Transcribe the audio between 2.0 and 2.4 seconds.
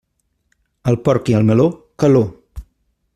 calor.